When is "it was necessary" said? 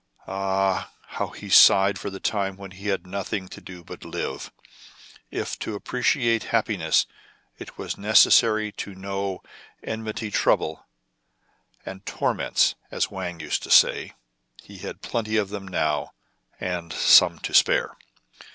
7.59-8.71